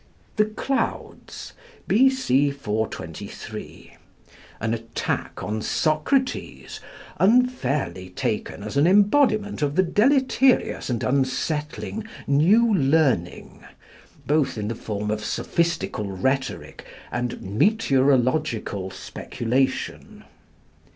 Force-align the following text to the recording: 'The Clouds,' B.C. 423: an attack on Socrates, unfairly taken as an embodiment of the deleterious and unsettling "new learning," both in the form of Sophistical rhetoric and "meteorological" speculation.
'The 0.37 0.45
Clouds,' 0.45 1.53
B.C. 1.87 2.49
423: 2.49 3.97
an 4.59 4.73
attack 4.73 5.43
on 5.43 5.61
Socrates, 5.61 6.79
unfairly 7.19 8.09
taken 8.09 8.63
as 8.63 8.77
an 8.77 8.87
embodiment 8.87 9.61
of 9.61 9.75
the 9.75 9.83
deleterious 9.83 10.89
and 10.89 11.03
unsettling 11.03 12.03
"new 12.25 12.73
learning," 12.73 13.63
both 14.25 14.57
in 14.57 14.69
the 14.69 14.73
form 14.73 15.11
of 15.11 15.23
Sophistical 15.23 16.05
rhetoric 16.07 16.83
and 17.11 17.39
"meteorological" 17.39 18.89
speculation. 18.89 20.23